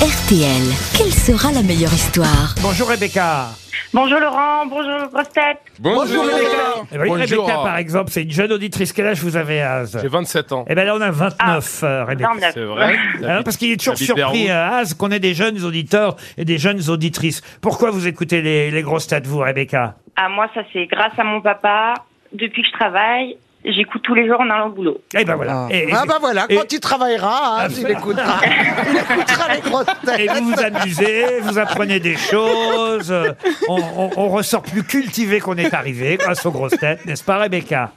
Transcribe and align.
RTL, 0.00 0.64
quelle 0.96 1.12
sera 1.12 1.52
la 1.52 1.62
meilleure 1.62 1.92
histoire 1.92 2.54
Bonjour 2.62 2.88
Rebecca. 2.88 3.48
Bonjour 3.92 4.18
Laurent, 4.18 4.64
bonjour 4.66 5.08
grosse 5.12 5.28
tête. 5.30 5.58
Bonjour, 5.78 6.24
Eh 6.90 6.96
ben 6.96 7.02
oui, 7.02 7.08
Bonjour. 7.08 7.44
Rebecca, 7.44 7.58
par 7.62 7.76
exemple, 7.76 8.10
c'est 8.10 8.22
une 8.22 8.30
jeune 8.30 8.50
auditrice. 8.50 8.92
Quel 8.94 9.06
âge 9.06 9.22
vous 9.22 9.36
avez, 9.36 9.60
Az 9.60 9.98
J'ai 10.00 10.08
27 10.08 10.52
ans. 10.52 10.64
Eh 10.68 10.74
ben 10.74 10.86
là, 10.86 10.94
on 10.96 11.00
a 11.02 11.10
29, 11.10 11.80
euh, 11.84 12.04
Rebecca. 12.04 12.30
29. 12.32 12.50
C'est 12.54 12.64
vrai 12.64 12.96
Hein, 13.24 13.42
parce 13.44 13.56
qu'il 13.58 13.70
est 13.72 13.76
toujours 13.76 13.96
surpris, 13.98 14.50
euh, 14.50 14.70
Az, 14.80 14.94
qu'on 14.94 15.10
ait 15.10 15.20
des 15.20 15.34
jeunes 15.34 15.62
auditeurs 15.64 16.16
et 16.38 16.44
des 16.46 16.56
jeunes 16.58 16.88
auditrices. 16.88 17.42
Pourquoi 17.60 17.90
vous 17.90 18.06
écoutez 18.06 18.40
les, 18.40 18.70
les 18.70 18.82
grosses 18.82 19.06
têtes, 19.06 19.26
vous, 19.26 19.38
Rebecca? 19.38 19.96
Ah 20.16 20.28
moi 20.30 20.46
ça 20.54 20.62
c'est 20.72 20.86
grâce 20.86 21.12
à 21.18 21.24
mon 21.24 21.40
papa. 21.42 21.94
Depuis 22.32 22.62
que 22.62 22.68
je 22.68 22.72
travaille, 22.72 23.36
j'écoute 23.64 24.02
tous 24.02 24.14
les 24.14 24.26
jours 24.26 24.40
en 24.40 24.48
allant 24.50 24.68
au 24.68 24.72
boulot. 24.72 24.98
Eh 25.14 25.24
ben 25.24 25.36
voilà. 25.36 25.68
Et, 25.70 25.88
et- 25.88 25.92
Ah 25.92 26.04
bah 26.06 26.18
voilà, 26.20 26.46
et- 26.48 26.56
quand 26.56 26.72
il 26.72 26.80
travaillera, 26.80 27.64
hein, 27.64 27.68
il 27.70 27.90
écoutera. 27.90 28.40
Il 28.44 28.96
écoutera 28.96 29.54
les 29.54 29.60
grosses 29.60 29.86
et 30.18 30.26
têtes. 30.26 30.30
vous 30.42 30.50
vous 30.52 30.60
amusez, 30.62 31.40
vous 31.42 31.58
apprenez 31.58 32.00
des 32.00 32.16
choses. 32.16 33.10
euh, 33.12 33.32
On, 33.68 33.78
on- 33.96 34.10
on 34.16 34.28
ressort 34.28 34.62
plus 34.62 34.82
cultivé 34.84 35.40
qu'on 35.40 35.56
est 35.56 35.74
arrivé 35.74 36.16
grâce 36.18 36.44
aux 36.46 36.50
grosses 36.50 36.78
têtes, 36.78 37.04
n'est-ce 37.06 37.24
pas, 37.24 37.38
Rebecca? 37.38 37.92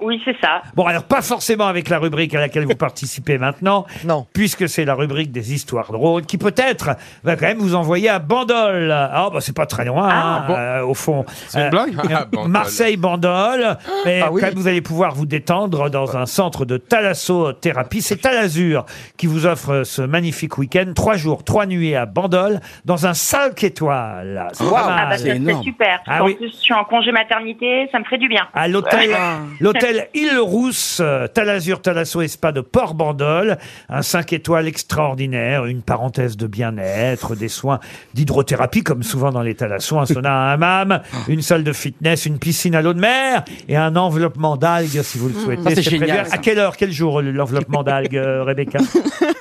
Oui 0.00 0.20
c'est 0.24 0.36
ça. 0.40 0.62
Bon, 0.74 0.84
alors 0.86 1.02
pas 1.04 1.22
forcément 1.22 1.66
avec 1.66 1.88
la 1.88 1.98
rubrique 1.98 2.34
à 2.34 2.40
laquelle 2.40 2.64
vous 2.64 2.76
participez 2.76 3.38
maintenant. 3.38 3.86
Non. 4.04 4.26
Puisque 4.32 4.68
c'est 4.68 4.84
la 4.84 4.94
rubrique 4.94 5.32
des 5.32 5.52
histoires 5.52 5.90
drôles 5.92 6.22
qui 6.26 6.38
peut-être 6.38 6.90
va 7.24 7.36
quand 7.36 7.46
même 7.46 7.58
vous 7.58 7.74
envoyer 7.74 8.08
à 8.08 8.18
Bandol. 8.20 8.90
Ah, 8.92 9.28
bah 9.32 9.40
c'est 9.40 9.54
pas 9.56 9.66
très 9.66 9.84
loin, 9.84 10.08
hein, 10.08 10.44
euh, 10.50 10.82
au 10.82 10.94
fond. 10.94 11.24
C'est 11.48 11.60
une 11.64 11.70
blague 11.70 11.94
Ah, 12.14 12.24
Bandol. 12.32 12.50
Marseille-Bandol. 12.50 13.76
Mais 14.04 14.20
Ah 14.24 14.30
oui. 14.30 14.40
quand 14.40 14.48
même, 14.48 14.56
vous 14.56 14.68
allez 14.68 14.80
pouvoir 14.80 15.07
vous 15.14 15.26
détendre 15.26 15.90
dans 15.90 16.16
un 16.16 16.26
centre 16.26 16.64
de 16.64 16.76
thalassothérapie. 16.76 18.02
C'est 18.02 18.16
Talazur 18.16 18.84
qui 19.16 19.26
vous 19.26 19.46
offre 19.46 19.82
ce 19.84 20.02
magnifique 20.02 20.58
week-end. 20.58 20.92
Trois 20.94 21.16
jours, 21.16 21.44
trois 21.44 21.66
nuits 21.66 21.94
à 21.94 22.06
Bandol 22.06 22.60
dans 22.84 23.06
un 23.06 23.14
5 23.14 23.62
étoiles. 23.64 24.48
C'est 24.52 24.64
pas 24.68 24.86
Ah 24.88 25.06
bah 25.10 25.16
ça 25.18 25.24
c'est 25.24 25.62
super. 25.62 26.00
Ah 26.06 26.22
en 26.22 26.26
oui. 26.26 26.34
plus 26.34 26.48
je 26.50 26.56
suis 26.56 26.74
en 26.74 26.84
congé 26.84 27.12
maternité, 27.12 27.88
ça 27.92 27.98
me 27.98 28.04
ferait 28.04 28.18
du 28.18 28.28
bien. 28.28 28.46
à 28.54 28.68
l'hôtel 28.68 29.10
l'hôtel 29.60 30.08
Île 30.14 30.38
Rousse, 30.38 30.98
euh, 31.00 31.26
Talazur 31.26 31.80
Talasso 31.82 32.20
et 32.22 32.28
Spa 32.28 32.52
de 32.52 32.60
Port-Bandol. 32.60 33.58
Un 33.88 34.02
5 34.02 34.32
étoiles 34.32 34.66
extraordinaire, 34.66 35.66
une 35.66 35.82
parenthèse 35.82 36.36
de 36.36 36.46
bien-être, 36.46 37.34
des 37.36 37.48
soins 37.48 37.78
d'hydrothérapie, 38.14 38.82
comme 38.82 39.02
souvent 39.02 39.30
dans 39.30 39.42
les 39.42 39.54
Talasso, 39.54 39.98
un 39.98 40.06
sauna, 40.06 40.32
un 40.32 40.52
hammam, 40.54 41.00
une 41.28 41.42
salle 41.42 41.64
de 41.64 41.72
fitness, 41.72 42.26
une 42.26 42.38
piscine 42.38 42.74
à 42.74 42.82
l'eau 42.82 42.94
de 42.94 43.00
mer 43.00 43.44
et 43.68 43.76
un 43.76 43.96
enveloppement 43.96 44.56
d'algues, 44.56 44.97
si 45.04 45.18
vous 45.18 45.28
le 45.28 45.34
souhaitez. 45.34 45.62
Prévu. 45.62 45.82
génial, 45.82 46.26
ça. 46.26 46.34
À 46.34 46.38
quelle 46.38 46.58
heure, 46.58 46.76
quel 46.76 46.92
jour 46.92 47.22
l'enveloppement 47.22 47.82
d'algues, 47.82 48.16
euh, 48.16 48.44
Rebecca? 48.44 48.78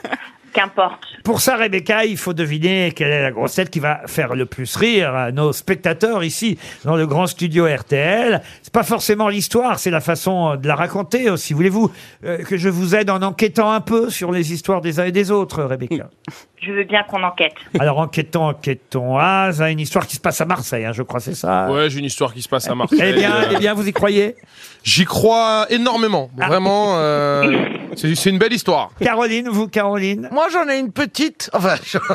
Qu'importe. 0.57 1.03
Pour 1.23 1.39
ça, 1.39 1.55
Rebecca, 1.55 2.03
il 2.03 2.17
faut 2.17 2.33
deviner 2.33 2.91
quelle 2.95 3.11
est 3.11 3.21
la 3.21 3.29
grosse 3.29 3.53
tête 3.53 3.69
qui 3.69 3.79
va 3.79 3.99
faire 4.07 4.33
le 4.33 4.47
plus 4.47 4.75
rire 4.75 5.13
à 5.13 5.31
nos 5.31 5.53
spectateurs 5.53 6.23
ici 6.23 6.57
dans 6.83 6.95
le 6.95 7.05
grand 7.05 7.27
studio 7.27 7.67
RTL. 7.67 8.41
C'est 8.63 8.73
pas 8.73 8.81
forcément 8.81 9.27
l'histoire, 9.29 9.77
c'est 9.77 9.91
la 9.91 10.01
façon 10.01 10.55
de 10.55 10.67
la 10.67 10.73
raconter 10.73 11.29
aussi. 11.29 11.53
Voulez-vous 11.53 11.91
euh, 12.23 12.39
que 12.39 12.57
je 12.57 12.69
vous 12.69 12.95
aide 12.95 13.11
en 13.11 13.21
enquêtant 13.21 13.71
un 13.71 13.81
peu 13.81 14.09
sur 14.09 14.31
les 14.31 14.51
histoires 14.51 14.81
des 14.81 14.99
uns 14.99 15.05
et 15.05 15.11
des 15.11 15.29
autres, 15.29 15.61
Rebecca? 15.63 16.09
Je 16.59 16.71
veux 16.71 16.85
bien 16.85 17.03
qu'on 17.03 17.21
enquête. 17.21 17.53
Alors 17.79 17.99
enquêtons, 17.99 18.47
enquêtons. 18.47 19.15
Ah, 19.19 19.51
ça 19.53 19.65
a 19.65 19.69
une 19.69 19.79
histoire 19.79 20.07
qui 20.07 20.15
se 20.15 20.19
passe 20.19 20.41
à 20.41 20.45
Marseille, 20.45 20.85
hein, 20.85 20.91
je 20.91 21.03
crois, 21.03 21.19
c'est 21.19 21.35
ça? 21.35 21.69
Ouais, 21.71 21.87
j'ai 21.87 21.99
une 21.99 22.05
histoire 22.05 22.33
qui 22.33 22.41
se 22.41 22.49
passe 22.49 22.67
à 22.67 22.73
Marseille. 22.73 22.99
Eh 23.03 23.13
bien, 23.13 23.31
Euh, 23.31 23.51
eh 23.53 23.57
bien, 23.59 23.75
vous 23.75 23.87
y 23.87 23.93
croyez? 23.93 24.35
J'y 24.83 25.05
crois 25.05 25.67
énormément. 25.69 26.31
Vraiment, 26.35 26.95
euh, 26.97 27.43
c'est 27.97 28.15
c'est 28.15 28.29
une 28.29 28.37
belle 28.37 28.53
histoire. 28.53 28.91
Caroline, 29.01 29.49
vous, 29.49 29.67
Caroline 29.67 30.29
Moi 30.31 30.47
j'en 30.51 30.67
ai 30.69 30.77
une 30.79 30.91
petite. 30.91 31.49
Enfin, 31.53 31.75
je- 31.83 31.97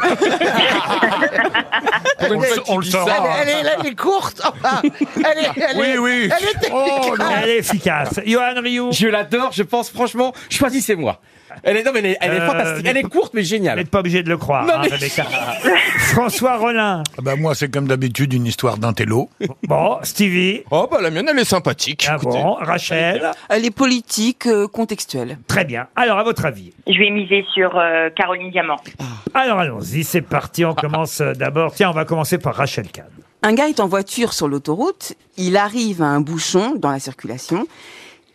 On 2.21 2.29
le, 2.41 2.49
on 2.69 2.79
le 2.79 2.87
elle, 2.87 2.93
saura. 2.93 3.07
est- 3.07 3.43
elle 3.43 3.49
est, 3.49 3.71
elle 3.81 3.87
est 3.89 3.95
courte. 3.97 4.41
Enfin, 4.45 4.81
elle 4.83 5.39
est, 5.45 5.51
elle 5.57 5.77
Oui, 5.77 5.87
est- 5.87 5.99
oui. 5.99 6.31
Elle 6.39 6.45
est 6.45 6.71
Oh, 6.73 7.15
non, 7.19 7.25
elle 7.43 7.49
est 7.51 7.59
efficace. 7.59 8.21
Johan 8.25 8.55
Rioux 8.63 8.91
Je 8.93 9.09
l'adore, 9.09 9.51
je 9.53 9.63
pense 9.63 9.91
franchement, 9.91 10.33
choisissez-moi. 10.49 11.21
Elle 11.63 11.77
est, 11.79 11.83
non, 11.85 11.91
mais 11.93 12.01
elle 12.01 12.07
est, 12.07 12.19
elle 12.21 12.33
est 12.35 12.41
Euh, 12.41 12.47
fantastique. 12.47 12.87
Elle 12.89 12.97
est 12.97 13.03
courte, 13.03 13.33
mais 13.35 13.43
Vous 13.43 13.47
géniale. 13.49 13.79
n'êtes 13.79 13.91
pas 13.91 14.01
obligé 14.01 14.23
de 14.23 14.29
le 14.29 14.37
croire, 14.37 14.65
Non, 14.67 14.75
hein, 14.75 14.81
mais- 14.83 14.89
Rebecca. 14.97 15.25
François 15.99 16.57
Rollin. 16.57 17.03
Ah 17.19 17.23
bah 17.23 17.37
moi, 17.37 17.55
c'est 17.55 17.69
comme 17.71 17.87
d'habitude 17.87 18.33
une 18.33 18.47
histoire 18.47 18.79
d'un 18.79 18.93
télo. 18.93 19.29
Bon, 19.65 19.99
Stevie. 20.03 20.63
Oh, 20.71 20.89
bah 20.91 21.01
la 21.01 21.11
mienne, 21.11 21.29
elle 21.31 21.39
est 21.39 21.45
sympathique. 21.45 22.07
Ah 22.09 22.17
écoutez. 22.17 22.39
bon, 22.39 22.55
Rachel. 22.55 23.31
Elle 23.49 23.65
est 23.65 23.71
politique, 23.71 24.47
euh, 24.47 24.67
contextuelle. 24.69 25.39
Très 25.47 25.65
bien. 25.65 25.87
Alors, 25.97 26.19
à 26.19 26.25
votre 26.25 26.45
avis 26.45 26.73
Je 26.87 26.99
vais 26.99 27.11
miser 27.11 27.45
sur 27.55 27.77
euh, 27.79 28.11
Caroline 28.17 28.51
Diamant. 28.51 28.77
Alors, 29.35 29.59
allons-y, 29.59 30.05
c'est 30.05 30.21
parti. 30.23 30.65
On 30.65 30.75
commence 30.75 31.21
euh, 31.21 31.33
d'abord. 31.33 31.73
Tiens, 31.75 31.91
on 31.91 31.95
va 31.95 32.05
commencer 32.05 32.39
par 32.39 32.55
Rachel 32.55 32.89
Kahn. 32.89 33.07
Un 33.43 33.55
gars 33.55 33.69
est 33.69 33.81
en 33.81 33.89
voiture 33.89 34.33
sur 34.35 34.47
l'autoroute, 34.47 35.15
il 35.37 35.57
arrive 35.57 36.01
à 36.01 36.07
un 36.07 36.21
bouchon 36.21 36.77
dans 36.77 36.93
la 36.93 37.01
circulation, 37.01 37.67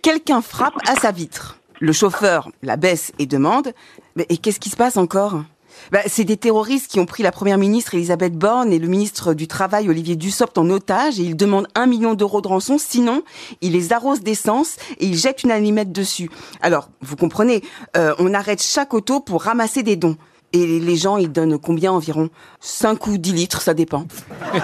quelqu'un 0.02 0.42
frappe 0.42 0.74
à 0.86 0.96
sa 0.96 1.12
vitre. 1.12 1.57
Le 1.80 1.94
chauffeur 1.94 2.50
la 2.64 2.76
baisse 2.76 3.12
et 3.20 3.26
demande 3.26 3.74
et 4.18 4.38
qu'est-ce 4.38 4.60
qui 4.60 4.70
se 4.70 4.76
passe 4.76 4.98
encore? 4.98 5.44
Bah, 5.92 6.00
C'est 6.08 6.24
des 6.24 6.38
terroristes 6.38 6.90
qui 6.90 7.00
ont 7.00 7.06
pris 7.06 7.22
la 7.22 7.32
première 7.32 7.60
ministre 7.60 7.94
Elisabeth 7.94 8.34
Borne 8.34 8.74
et 8.74 8.80
le 8.80 8.88
ministre 8.88 9.36
du 9.36 9.48
Travail 9.48 9.88
Olivier 9.90 10.16
Dussopt 10.16 10.58
en 10.58 10.70
otage 10.72 11.20
et 11.20 11.24
ils 11.24 11.36
demandent 11.38 11.68
un 11.76 11.86
million 11.86 12.16
d'euros 12.16 12.42
de 12.42 12.48
rançon, 12.48 12.78
sinon 12.80 13.22
ils 13.62 13.74
les 13.74 13.94
arrosent 13.94 14.22
d'essence 14.22 14.78
et 15.00 15.06
ils 15.06 15.18
jettent 15.18 15.44
une 15.44 15.52
allumette 15.52 15.92
dessus. 15.92 16.32
Alors, 16.62 16.90
vous 17.02 17.16
comprenez, 17.16 17.62
euh, 17.96 18.16
on 18.18 18.34
arrête 18.34 18.64
chaque 18.64 18.96
auto 18.96 19.20
pour 19.20 19.44
ramasser 19.44 19.84
des 19.84 19.96
dons. 19.96 20.18
Et 20.54 20.80
les 20.80 20.96
gens, 20.96 21.18
ils 21.18 21.32
donnent 21.32 21.60
combien 21.60 21.92
environ? 21.92 22.30
5 22.62 23.06
ou 23.08 23.18
10 23.18 23.34
litres, 23.34 23.62
ça 23.62 23.74
dépend. 23.74 24.08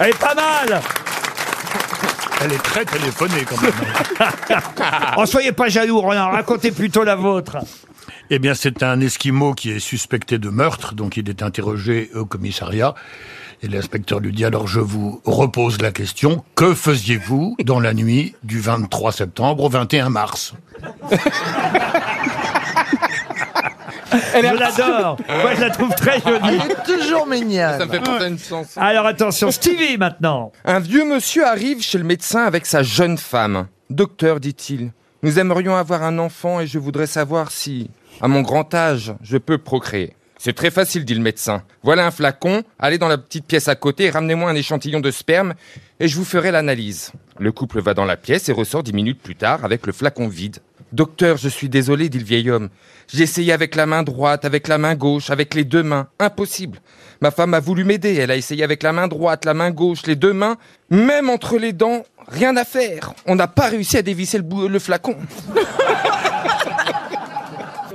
Elle 0.00 0.10
est 0.10 0.18
pas 0.18 0.34
mal 0.34 0.82
Elle 2.40 2.52
est 2.52 2.62
très 2.62 2.84
téléphonée 2.84 3.44
quand 3.48 3.60
même. 3.60 3.72
Oh, 5.16 5.26
soyez 5.26 5.52
pas 5.52 5.68
jaloux, 5.68 6.00
Roland. 6.00 6.30
Racontez 6.30 6.70
plutôt 6.70 7.02
la 7.04 7.16
vôtre. 7.16 7.56
eh 8.30 8.38
bien, 8.38 8.54
c'est 8.54 8.82
un 8.82 9.00
Esquimau 9.00 9.52
qui 9.54 9.70
est 9.72 9.80
suspecté 9.80 10.38
de 10.38 10.48
meurtre, 10.48 10.94
donc 10.94 11.16
il 11.16 11.28
est 11.28 11.42
interrogé 11.42 12.10
au 12.14 12.24
commissariat. 12.24 12.94
Et 13.62 13.66
l'inspecteur 13.68 14.20
lui 14.20 14.32
dit, 14.32 14.44
alors 14.44 14.68
je 14.68 14.78
vous 14.78 15.20
repose 15.24 15.80
la 15.82 15.90
question, 15.90 16.44
que 16.54 16.74
faisiez-vous 16.74 17.56
dans 17.64 17.80
la 17.80 17.92
nuit 17.92 18.36
du 18.44 18.60
23 18.60 19.10
septembre 19.10 19.64
au 19.64 19.68
21 19.68 20.10
mars? 20.10 20.54
Je 24.12 24.58
l'adore. 24.58 25.16
Moi, 25.28 25.54
je 25.54 25.60
la 25.60 25.70
trouve 25.70 25.94
très 25.94 26.20
jolie. 26.20 26.58
Elle 26.64 26.70
est 26.72 26.98
toujours 26.98 27.26
mignonne. 27.26 27.78
Ça 27.78 27.86
me 27.86 27.90
fait 27.90 28.00
penser 28.00 28.24
à 28.24 28.28
une 28.28 28.38
chanson. 28.38 28.80
Alors, 28.80 29.06
attention, 29.06 29.50
Stevie, 29.50 29.98
maintenant. 29.98 30.52
Un 30.64 30.80
vieux 30.80 31.04
monsieur 31.04 31.46
arrive 31.46 31.82
chez 31.82 31.98
le 31.98 32.04
médecin 32.04 32.44
avec 32.44 32.66
sa 32.66 32.82
jeune 32.82 33.18
femme. 33.18 33.66
Docteur, 33.90 34.40
dit-il, 34.40 34.92
nous 35.22 35.38
aimerions 35.38 35.74
avoir 35.74 36.02
un 36.02 36.18
enfant 36.18 36.60
et 36.60 36.66
je 36.66 36.78
voudrais 36.78 37.06
savoir 37.06 37.50
si, 37.50 37.90
à 38.20 38.28
mon 38.28 38.42
grand 38.42 38.72
âge, 38.74 39.14
je 39.22 39.38
peux 39.38 39.58
procréer. 39.58 40.14
C'est 40.40 40.52
très 40.54 40.70
facile, 40.70 41.04
dit 41.04 41.14
le 41.14 41.20
médecin. 41.20 41.64
Voilà 41.82 42.06
un 42.06 42.12
flacon, 42.12 42.62
allez 42.78 42.98
dans 42.98 43.08
la 43.08 43.18
petite 43.18 43.44
pièce 43.44 43.66
à 43.66 43.74
côté 43.74 44.04
et 44.04 44.10
ramenez-moi 44.10 44.48
un 44.48 44.54
échantillon 44.54 45.00
de 45.00 45.10
sperme 45.10 45.54
et 45.98 46.06
je 46.06 46.16
vous 46.16 46.24
ferai 46.24 46.52
l'analyse. 46.52 47.10
Le 47.40 47.50
couple 47.50 47.80
va 47.80 47.92
dans 47.92 48.04
la 48.04 48.16
pièce 48.16 48.48
et 48.48 48.52
ressort 48.52 48.84
dix 48.84 48.92
minutes 48.92 49.20
plus 49.20 49.34
tard 49.34 49.64
avec 49.64 49.84
le 49.84 49.92
flacon 49.92 50.28
vide. 50.28 50.58
Docteur, 50.92 51.36
je 51.36 51.48
suis 51.48 51.68
désolé, 51.68 52.08
dit 52.08 52.18
le 52.18 52.24
vieil 52.24 52.50
homme. 52.50 52.68
J'ai 53.12 53.24
essayé 53.24 53.52
avec 53.52 53.74
la 53.74 53.86
main 53.86 54.02
droite, 54.02 54.44
avec 54.44 54.68
la 54.68 54.78
main 54.78 54.94
gauche, 54.94 55.30
avec 55.30 55.54
les 55.54 55.64
deux 55.64 55.82
mains. 55.82 56.08
Impossible. 56.18 56.80
Ma 57.20 57.30
femme 57.30 57.54
a 57.54 57.60
voulu 57.60 57.84
m'aider. 57.84 58.14
Elle 58.14 58.30
a 58.30 58.36
essayé 58.36 58.64
avec 58.64 58.82
la 58.82 58.92
main 58.92 59.08
droite, 59.08 59.44
la 59.44 59.54
main 59.54 59.70
gauche, 59.70 60.06
les 60.06 60.16
deux 60.16 60.32
mains. 60.32 60.56
Même 60.90 61.28
entre 61.28 61.58
les 61.58 61.72
dents, 61.72 62.04
rien 62.28 62.56
à 62.56 62.64
faire. 62.64 63.12
On 63.26 63.34
n'a 63.34 63.48
pas 63.48 63.68
réussi 63.68 63.96
à 63.98 64.02
dévisser 64.02 64.38
le, 64.38 64.68
le 64.68 64.78
flacon. 64.78 65.16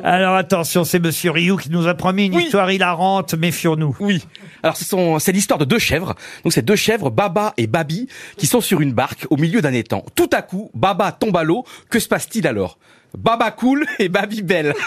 Alors, 0.05 0.35
attention, 0.35 0.83
c'est 0.83 0.99
Monsieur 0.99 1.31
Rioux 1.31 1.55
qui 1.55 1.69
nous 1.69 1.87
a 1.87 1.93
promis 1.93 2.25
une 2.25 2.35
Oui. 2.35 2.43
histoire 2.43 2.69
hilarante. 2.69 3.33
Méfions-nous. 3.35 3.95
Oui. 4.01 4.21
Alors, 4.61 4.75
ce 4.75 4.83
sont, 4.83 5.17
c'est 5.19 5.31
l'histoire 5.31 5.57
de 5.57 5.63
deux 5.65 5.79
chèvres. 5.79 6.13
Donc, 6.43 6.51
c'est 6.51 6.61
deux 6.61 6.75
chèvres, 6.75 7.09
Baba 7.09 7.53
et 7.55 7.67
Babi, 7.67 8.09
qui 8.37 8.45
sont 8.45 8.59
sur 8.59 8.81
une 8.81 8.91
barque 8.91 9.25
au 9.29 9.37
milieu 9.37 9.61
d'un 9.61 9.71
étang. 9.71 10.03
Tout 10.15 10.29
à 10.33 10.41
coup, 10.41 10.69
Baba 10.73 11.13
tombe 11.13 11.37
à 11.37 11.43
l'eau. 11.43 11.63
Que 11.89 11.99
se 11.99 12.09
passe-t-il 12.09 12.45
alors? 12.47 12.77
Baba 13.17 13.51
cool 13.51 13.85
et 13.99 14.09
Babi 14.09 14.41
belle. 14.41 14.73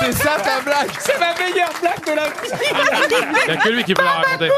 C'est 0.00 0.12
ça 0.12 0.36
ta 0.42 0.60
blague 0.60 0.90
C'est 0.98 1.18
ma 1.18 1.32
meilleure 1.34 1.70
blague 1.80 2.04
de 2.04 2.12
la 2.16 2.24
vie. 2.24 3.44
Il 3.46 3.48
y 3.48 3.56
a 3.56 3.56
que 3.56 3.68
lui 3.68 3.84
qui 3.84 3.94
peut 3.94 4.02
la 4.02 4.10
raconter. 4.12 4.48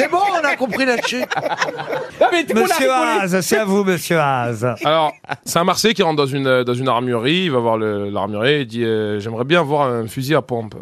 C'est 0.00 0.08
bon, 0.10 0.18
on 0.32 0.44
a 0.46 0.56
compris 0.56 0.84
la 0.86 1.00
chute. 1.02 1.26
Monsieur 2.54 2.90
Haas, 2.90 3.42
c'est 3.42 3.58
à 3.58 3.64
vous, 3.64 3.84
monsieur 3.84 4.18
Haas. 4.18 4.64
Alors, 4.84 5.12
c'est 5.44 5.58
un 5.58 5.64
Marseillais 5.64 5.94
qui 5.94 6.02
rentre 6.02 6.16
dans 6.16 6.26
une, 6.26 6.46
euh, 6.46 6.64
dans 6.64 6.74
une 6.74 6.88
armurerie, 6.88 7.44
il 7.44 7.50
va 7.50 7.58
voir 7.58 7.76
le- 7.76 8.08
l'armurier, 8.10 8.60
il 8.60 8.66
dit 8.66 8.84
euh, 8.84 9.20
J'aimerais 9.20 9.44
bien 9.44 9.62
voir 9.62 9.88
un 9.88 10.06
fusil 10.06 10.34
à 10.34 10.42
pompe. 10.42 10.74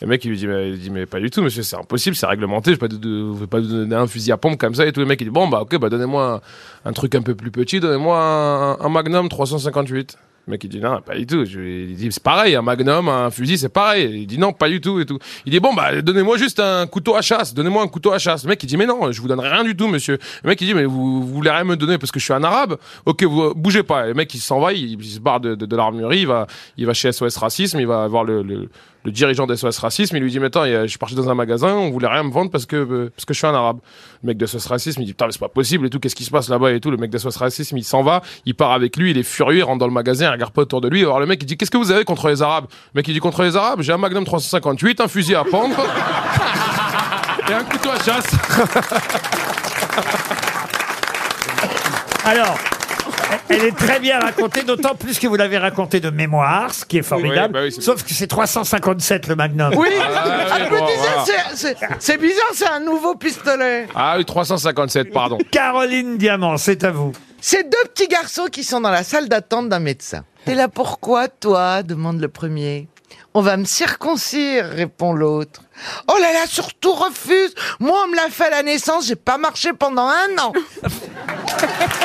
Le 0.00 0.06
mec, 0.06 0.24
il 0.24 0.30
lui 0.30 0.36
dit 0.38 0.46
Mais, 0.46 0.70
il 0.70 0.78
dit, 0.78 0.90
mais 0.90 1.06
pas 1.06 1.18
du 1.20 1.30
tout, 1.30 1.42
monsieur, 1.42 1.62
c'est 1.62 1.76
impossible, 1.76 2.14
c'est 2.16 2.26
réglementé, 2.26 2.74
je 2.74 2.84
ne 2.84 3.32
vais 3.38 3.46
pas 3.46 3.58
vous 3.60 3.66
donner 3.66 3.96
un 3.96 4.06
fusil 4.06 4.32
à 4.32 4.36
pompe 4.36 4.58
comme 4.58 4.74
ça. 4.74 4.86
Et 4.86 4.92
tout 4.92 5.00
le 5.00 5.06
mec, 5.06 5.20
il 5.20 5.24
dit 5.24 5.30
Bon, 5.30 5.48
bah, 5.48 5.60
ok, 5.62 5.76
bah, 5.78 5.88
donnez-moi 5.88 6.40
un, 6.84 6.90
un 6.90 6.92
truc 6.92 7.14
un 7.14 7.22
peu 7.22 7.34
plus 7.34 7.50
petit, 7.50 7.80
donnez-moi 7.80 8.18
un, 8.18 8.80
un 8.80 8.88
Magnum 8.88 9.28
358. 9.28 10.16
Le 10.50 10.54
mec, 10.54 10.64
il 10.64 10.68
dit 10.68 10.80
non, 10.80 11.00
pas 11.00 11.14
du 11.14 11.26
tout. 11.26 11.44
Il 11.44 11.94
dit 11.94 12.10
c'est 12.10 12.22
pareil, 12.22 12.56
un 12.56 12.62
magnum, 12.62 13.08
un 13.08 13.30
fusil, 13.30 13.56
c'est 13.56 13.68
pareil. 13.68 14.22
Il 14.22 14.26
dit 14.26 14.36
non, 14.36 14.52
pas 14.52 14.68
du 14.68 14.80
tout 14.80 14.98
et 14.98 15.06
tout. 15.06 15.20
Il 15.46 15.52
dit 15.52 15.60
bon, 15.60 15.74
bah, 15.74 16.02
donnez-moi 16.02 16.36
juste 16.38 16.58
un 16.58 16.88
couteau 16.88 17.14
à 17.14 17.22
chasse. 17.22 17.54
Donnez-moi 17.54 17.84
un 17.84 17.86
couteau 17.86 18.10
à 18.12 18.18
chasse. 18.18 18.42
Le 18.42 18.48
mec, 18.48 18.60
il 18.64 18.66
dit 18.66 18.76
mais 18.76 18.86
non, 18.86 19.12
je 19.12 19.20
vous 19.20 19.28
donnerai 19.28 19.48
rien 19.48 19.62
du 19.62 19.76
tout, 19.76 19.86
monsieur. 19.86 20.18
Le 20.42 20.48
mec, 20.48 20.60
il 20.60 20.66
dit 20.66 20.74
mais 20.74 20.86
vous, 20.86 21.22
vous 21.22 21.34
voulez 21.34 21.50
rien 21.50 21.62
me 21.62 21.76
donner 21.76 21.98
parce 21.98 22.10
que 22.10 22.18
je 22.18 22.24
suis 22.24 22.34
un 22.34 22.42
arabe? 22.42 22.78
Ok, 23.06 23.22
vous 23.22 23.54
bougez 23.54 23.84
pas. 23.84 24.06
Le 24.08 24.14
mec, 24.14 24.34
il 24.34 24.40
s'en 24.40 24.58
va, 24.58 24.72
il, 24.72 25.00
se 25.04 25.20
barre 25.20 25.38
de, 25.38 25.54
de, 25.54 25.66
de 25.66 25.76
l'armurerie, 25.76 26.22
il 26.22 26.26
va, 26.26 26.48
il 26.76 26.84
va 26.84 26.94
chez 26.94 27.12
SOS 27.12 27.36
Racisme, 27.36 27.78
il 27.78 27.86
va 27.86 28.08
voir 28.08 28.24
le, 28.24 28.42
le, 28.42 28.68
le 29.04 29.12
dirigeant 29.12 29.46
de 29.46 29.54
SOS 29.54 29.78
Racisme. 29.78 30.16
Il 30.16 30.22
lui 30.22 30.30
dit 30.30 30.40
mais 30.40 30.46
attends, 30.46 30.64
je 30.64 30.86
suis 30.86 30.98
parti 30.98 31.14
dans 31.14 31.28
un 31.28 31.34
magasin, 31.34 31.74
on 31.74 31.90
voulait 31.90 32.08
rien 32.08 32.22
me 32.22 32.30
vendre 32.30 32.50
parce 32.50 32.66
que, 32.66 32.76
euh, 32.76 33.12
parce 33.14 33.24
que 33.24 33.34
je 33.34 33.38
suis 33.38 33.46
un 33.46 33.54
arabe. 33.54 33.78
Le 34.22 34.28
mec 34.28 34.36
de 34.36 34.46
SOS 34.46 34.66
Racisme, 34.66 35.02
il 35.02 35.06
dit 35.06 35.12
putain, 35.12 35.26
mais 35.26 35.32
c'est 35.32 35.38
pas 35.38 35.48
possible 35.48 35.86
et 35.86 35.90
tout. 35.90 35.98
Qu'est-ce 35.98 36.14
qui 36.14 36.24
se 36.24 36.30
passe 36.30 36.48
là-bas 36.48 36.72
et 36.72 36.80
tout? 36.80 36.90
Le 36.90 36.96
mec 36.96 37.10
de 37.10 37.18
SOS 37.18 37.36
Racisme, 37.36 37.76
il 37.76 37.84
s'en 37.84 38.02
va, 38.02 38.22
il 38.46 38.54
part 38.54 38.72
avec 38.72 38.96
lui, 38.96 39.10
il 39.10 39.18
est 39.18 39.22
furieux, 39.22 39.58
il 39.58 39.62
rentre 39.62 39.78
dans 39.78 39.86
le 39.86 39.92
magasin, 39.92 40.26
il 40.26 40.32
regarde 40.32 40.52
pas 40.52 40.62
autour 40.62 40.80
de 40.80 40.88
lui. 40.88 41.00
Alors 41.02 41.20
le 41.20 41.26
mec, 41.26 41.42
il 41.42 41.46
dit 41.46 41.56
qu'est-ce 41.56 41.70
que 41.70 41.78
vous 41.78 41.90
avez 41.90 42.04
contre 42.04 42.28
les 42.28 42.42
arabes? 42.42 42.66
Le 42.94 42.98
mec, 42.98 43.08
il 43.08 43.14
dit 43.14 43.20
contre 43.20 43.42
les 43.42 43.56
arabes, 43.56 43.80
j'ai 43.82 43.92
un 43.92 43.98
Magnum 43.98 44.24
358, 44.24 45.00
un 45.00 45.08
fusil 45.08 45.34
à 45.34 45.44
pompe 45.44 45.72
et 47.48 47.52
un 47.52 47.64
couteau 47.64 47.90
à 47.90 48.02
chasse. 48.02 48.30
Alors, 52.24 52.58
elle 53.48 53.64
est 53.64 53.76
très 53.76 53.98
bien 54.00 54.18
racontée, 54.20 54.62
d'autant 54.62 54.94
plus 54.94 55.18
que 55.18 55.26
vous 55.26 55.36
l'avez 55.36 55.58
racontée 55.58 56.00
de 56.00 56.10
mémoire, 56.10 56.72
ce 56.72 56.84
qui 56.84 56.98
est 56.98 57.02
formidable. 57.02 57.54
Oui, 57.56 57.60
bah 57.60 57.66
oui, 57.66 57.72
c'est 57.72 57.80
Sauf 57.82 58.02
que 58.04 58.12
c'est 58.14 58.26
357 58.26 59.26
le 59.28 59.36
Magnum. 59.36 59.72
Oui, 59.76 59.88
Ah, 60.00 60.06
Ah, 60.14 60.56
oui, 60.58 60.64
je 60.68 60.74
me 60.74 60.78
bon, 60.78 60.86
disais, 60.86 60.98
voilà. 60.98 61.24
c'est- 61.24 61.56
c'est- 61.56 61.76
c'est 61.98 62.16
bizarre, 62.18 62.50
c'est 62.54 62.68
un 62.68 62.80
nouveau 62.80 63.14
pistolet. 63.14 63.86
Ah 63.94 64.14
oui, 64.18 64.24
357, 64.24 65.12
pardon. 65.12 65.38
Caroline 65.50 66.16
Diamant, 66.18 66.56
c'est 66.56 66.84
à 66.84 66.90
vous. 66.90 67.12
C'est 67.40 67.64
deux 67.64 67.88
petits 67.94 68.08
garçons 68.08 68.46
qui 68.50 68.64
sont 68.64 68.80
dans 68.80 68.90
la 68.90 69.02
salle 69.02 69.28
d'attente 69.28 69.68
d'un 69.68 69.78
médecin. 69.80 70.24
T'es 70.44 70.54
là 70.54 70.68
pourquoi, 70.68 71.28
toi 71.28 71.82
demande 71.82 72.20
le 72.20 72.28
premier. 72.28 72.88
On 73.32 73.42
va 73.42 73.56
me 73.56 73.64
circoncire, 73.64 74.66
répond 74.66 75.12
l'autre. 75.12 75.62
Oh 76.08 76.16
là 76.20 76.32
là, 76.32 76.46
surtout 76.46 76.92
refuse. 76.92 77.54
Moi, 77.78 77.96
on 78.04 78.08
me 78.10 78.16
l'a 78.16 78.28
fait 78.28 78.46
à 78.46 78.50
la 78.50 78.62
naissance, 78.62 79.06
j'ai 79.06 79.14
pas 79.16 79.38
marché 79.38 79.72
pendant 79.72 80.06
un 80.08 80.38
an. 80.42 80.52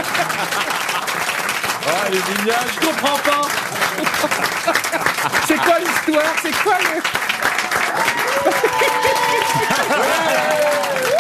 Les 2.12 2.18
mignons, 2.18 2.66
je 2.74 2.80
comprends 2.86 3.18
pas. 3.18 3.42
C'est 5.48 5.58
quoi 5.58 5.80
l'histoire? 5.80 6.34
C'est 6.42 6.56
quoi 6.64 6.78
le... 6.80 7.02
Oh 9.88 10.02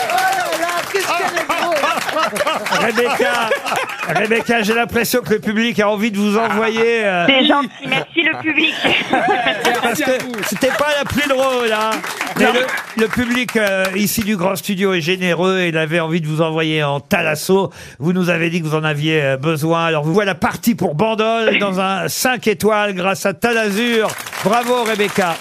là 0.09 0.57
là, 0.59 0.73
qu'est-ce 0.91 1.07
qu'elle 1.07 1.37
est 1.39 1.47
drôle. 1.47 1.81
Rebecca, 2.85 3.49
Rebecca, 4.15 4.61
j'ai 4.63 4.73
l'impression 4.73 5.21
que 5.21 5.33
le 5.33 5.39
public 5.39 5.79
a 5.79 5.89
envie 5.89 6.11
de 6.11 6.17
vous 6.17 6.37
envoyer. 6.37 7.03
euh, 7.05 7.25
C'est 7.27 7.45
gentil, 7.45 7.69
merci 7.87 8.21
le 8.21 8.39
public. 8.41 8.73
parce 9.81 9.99
que 10.01 10.11
c'était 10.47 10.67
pas 10.77 10.87
la 10.99 11.05
plus 11.05 11.27
drôle, 11.27 11.71
hein. 11.73 11.91
Mais 12.37 12.45
le, 12.51 13.01
le 13.03 13.07
public 13.07 13.55
euh, 13.55 13.85
ici 13.95 14.21
du 14.21 14.35
grand 14.37 14.55
studio 14.55 14.93
est 14.93 15.01
généreux 15.01 15.59
et 15.59 15.69
il 15.69 15.77
avait 15.77 15.99
envie 16.01 16.21
de 16.21 16.27
vous 16.27 16.41
envoyer 16.41 16.83
en 16.83 16.99
talasso. 16.99 17.71
Vous 17.99 18.13
nous 18.13 18.29
avez 18.29 18.49
dit 18.49 18.61
que 18.61 18.67
vous 18.67 18.75
en 18.75 18.83
aviez 18.83 19.21
euh, 19.23 19.37
besoin. 19.37 19.85
Alors 19.85 20.03
vous 20.03 20.13
voilà 20.13 20.35
parti 20.35 20.75
pour 20.75 20.95
Bandol 20.95 21.57
dans 21.59 21.79
un 21.79 22.07
5 22.09 22.45
étoiles 22.47 22.93
grâce 22.93 23.25
à 23.25 23.33
Talazur. 23.33 24.09
Bravo 24.43 24.83
Rebecca. 24.83 25.35